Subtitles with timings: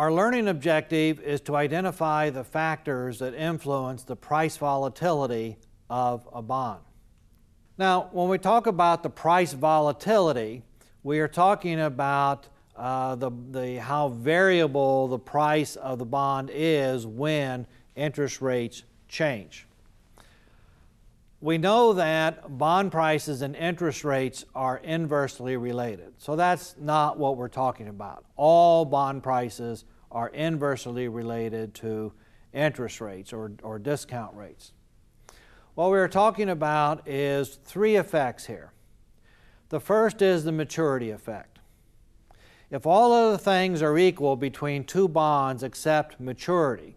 [0.00, 5.58] Our learning objective is to identify the factors that influence the price volatility
[5.90, 6.80] of a bond.
[7.76, 10.62] Now, when we talk about the price volatility,
[11.02, 17.06] we are talking about uh, the, the, how variable the price of the bond is
[17.06, 19.66] when interest rates change.
[21.42, 26.12] We know that bond prices and interest rates are inversely related.
[26.18, 28.26] So that's not what we're talking about.
[28.36, 32.12] All bond prices are inversely related to
[32.52, 34.72] interest rates or, or discount rates.
[35.74, 38.72] What we're talking about is three effects here.
[39.70, 41.60] The first is the maturity effect.
[42.70, 46.96] If all other things are equal between two bonds except maturity,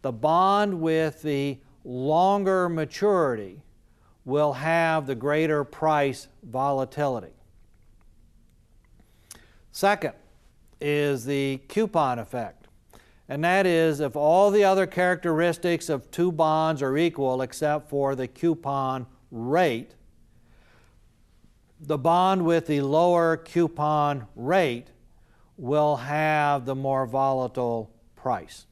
[0.00, 3.62] the bond with the longer maturity
[4.24, 7.32] will have the greater price volatility.
[9.72, 10.14] Second
[10.80, 12.68] is the coupon effect,
[13.28, 18.14] and that is if all the other characteristics of two bonds are equal except for
[18.14, 19.94] the coupon rate,
[21.80, 24.88] the bond with the lower coupon rate
[25.56, 28.66] will have the more volatile price.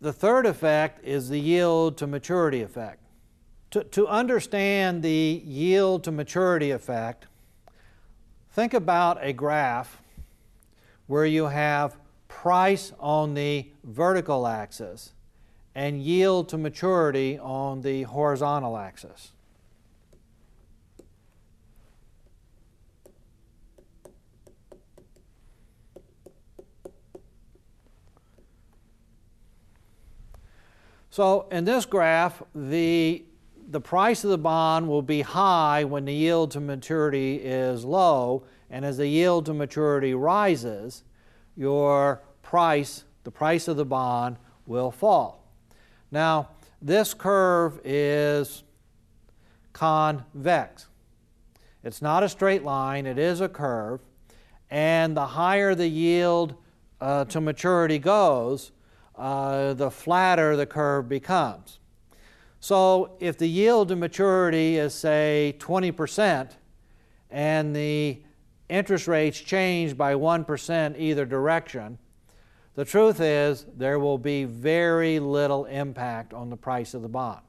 [0.00, 3.00] The third effect is the yield to maturity effect.
[3.72, 7.26] To, to understand the yield to maturity effect,
[8.52, 10.00] think about a graph
[11.06, 11.96] where you have
[12.28, 15.12] price on the vertical axis
[15.74, 19.32] and yield to maturity on the horizontal axis.
[31.18, 33.24] So in this graph, the,
[33.70, 38.44] the price of the bond will be high when the yield to maturity is low,
[38.70, 41.02] and as the yield to maturity rises,
[41.56, 45.42] your price, the price of the bond, will fall.
[46.12, 48.62] Now, this curve is
[49.72, 50.86] convex.
[51.82, 54.02] It's not a straight line, it is a curve,
[54.70, 56.54] and the higher the yield
[57.00, 58.70] uh, to maturity goes,
[59.18, 61.78] uh, the flatter the curve becomes.
[62.60, 66.52] So if the yield to maturity is, say, 20%,
[67.30, 68.22] and the
[68.68, 71.98] interest rates change by 1% either direction,
[72.74, 77.40] the truth is there will be very little impact on the price of the bond.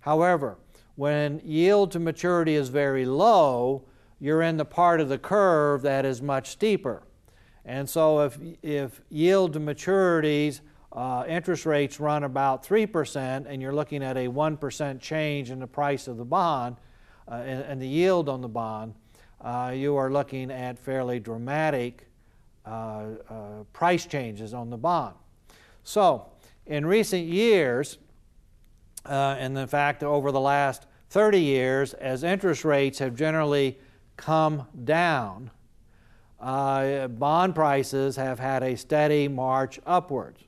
[0.00, 0.58] However,
[0.96, 3.84] when yield to maturity is very low,
[4.18, 7.04] you're in the part of the curve that is much steeper.
[7.64, 10.60] And so if, if yield to maturities
[10.92, 15.66] uh, interest rates run about 3%, and you're looking at a 1% change in the
[15.66, 16.76] price of the bond
[17.30, 18.94] uh, and, the yield on the bond,
[19.42, 22.08] uh, you are looking at fairly dramatic
[22.64, 22.68] uh,
[23.28, 25.14] uh, price changes on the bond.
[25.84, 26.26] So,
[26.66, 27.98] in recent years,
[29.06, 33.78] uh, and in fact, over the last 30 years, as interest rates have generally
[34.16, 35.50] come down,
[36.40, 40.47] bond prices have had a steady march upwards.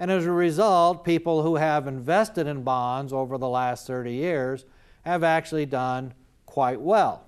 [0.00, 4.64] And as a result, people who have invested in bonds over the last 30 years
[5.04, 6.14] have actually done
[6.46, 7.24] quite well.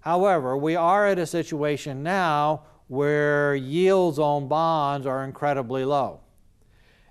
[0.00, 6.20] However, we are at a situation now where yields on bonds are incredibly low.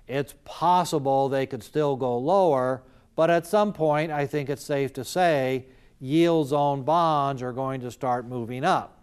[0.06, 2.82] It's possible they could still go lower,
[3.16, 5.66] but at some point, I think it's safe to say
[6.00, 9.02] yields on bonds are going to start moving up.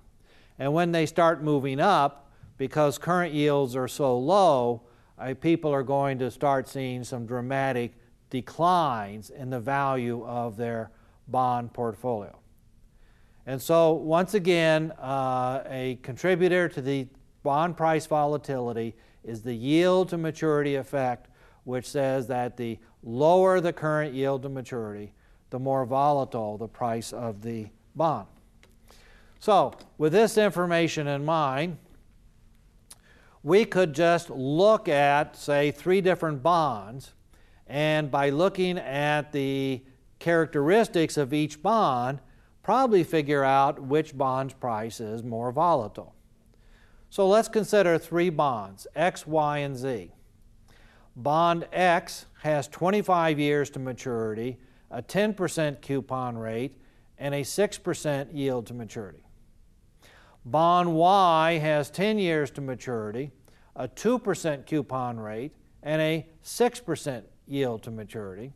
[0.58, 4.84] And when they start moving up, because current yields are so low,
[5.19, 7.94] uh, people are going to start seeing some dramatic
[8.30, 10.91] declines in the value of their
[11.28, 12.38] bond portfolio.
[13.46, 17.08] And so, once again, uh, a contributor to the
[17.44, 21.29] bond price volatility is the yield to maturity effect,
[21.63, 25.13] which says that the lower the current yield to maturity,
[25.50, 28.28] the more volatile the price of the bond.
[29.40, 31.78] So, with this information in mind,
[33.44, 37.14] we could just look at, say, three different bonds,
[37.68, 39.82] and by looking at the
[40.20, 42.20] characteristics of each bond,
[42.64, 46.14] probably figure out which bond's price is more volatile.
[47.09, 50.12] So let's consider three bonds, X, Y, and Z.
[51.16, 54.58] Bond X has 25 years to maturity,
[54.92, 56.76] a 10% coupon rate,
[57.18, 59.24] and a 6% yield to maturity.
[60.51, 63.31] Bond Y has 10 years to maturity,
[63.75, 65.51] a 2% coupon rate,
[65.84, 68.53] and a 6% yield to maturity.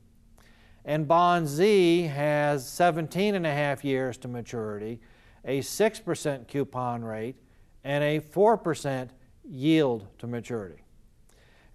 [0.86, 5.02] And Bond Z has 17 and a half years to maturity,
[5.46, 7.36] a 6% coupon rate,
[7.84, 9.10] and a 4%
[9.44, 10.82] yield to maturity.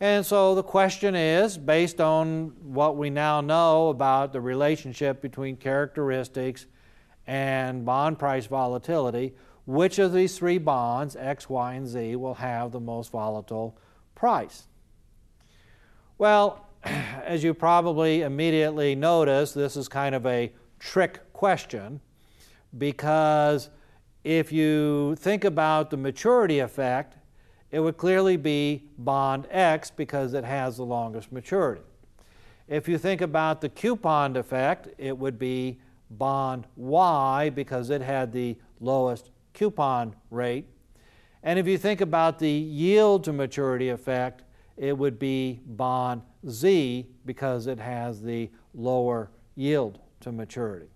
[0.00, 5.56] And so the question is based on what we now know about the relationship between
[5.56, 6.66] characteristics
[7.26, 9.34] and bond price volatility,
[9.68, 13.76] which of these three bonds, X, Y, and Z, will have the most volatile
[14.14, 14.66] price?
[16.16, 22.00] Well, as you probably immediately notice, this is kind of a trick question
[22.78, 23.68] because
[24.24, 27.18] if you think about the maturity effect,
[27.70, 31.82] it would clearly be bond X because it has the longest maturity.
[32.68, 35.78] If you think about the coupon effect, it would be
[36.08, 40.66] bond Y because it had the lowest coupon rate.
[41.42, 44.42] And if you think about the yield to maturity effect,
[44.76, 50.88] it would be bond Z because it has the lower yield to maturity.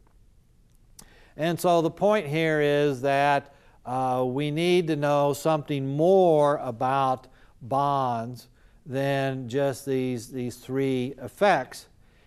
[1.37, 3.55] And so the point here is that
[3.85, 7.27] uh, we need to know something more about
[7.63, 8.49] bonds
[8.85, 11.87] than just these, these three effects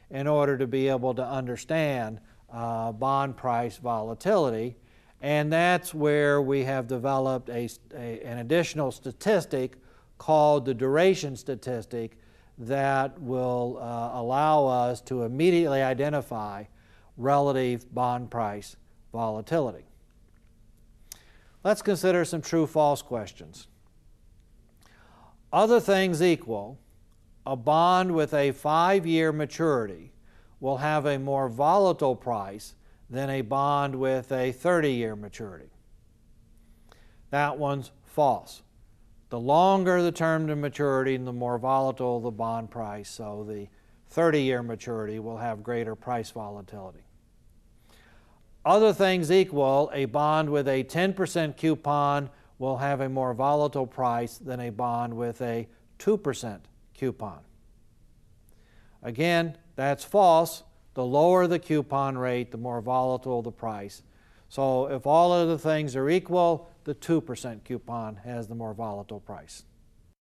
[0.10, 2.20] in order to be able to understand
[2.52, 4.76] uh, bond price volatility.
[5.22, 9.78] And that's where we have developed a, a, an additional statistic
[10.18, 12.18] called the duration statistic
[12.58, 16.64] that will uh, allow us to immediately identify
[17.18, 18.76] relative bond price
[19.12, 19.86] volatility.
[21.64, 23.68] Let's consider some true false questions.
[25.52, 26.78] Other things equal,
[27.46, 30.12] a bond with a five year maturity
[30.60, 32.76] will have a more volatile price
[33.16, 35.70] than a bond with a 30 year maturity.
[37.32, 38.62] That one's false.
[39.30, 43.68] The longer the term to maturity, the more volatile the bond price, so the
[44.10, 47.06] 30 year maturity will have greater price volatility.
[48.66, 54.38] Other things equal, a bond with a 10% coupon will have a more volatile price
[54.38, 55.68] than a bond with a
[56.00, 56.60] 2%
[56.96, 57.40] coupon.
[59.04, 60.64] Again, that's false.
[60.96, 64.02] The lower the coupon rate, the more volatile the price.
[64.50, 69.20] So if all of the things are equal, the 2% coupon has the more volatile
[69.20, 69.64] price.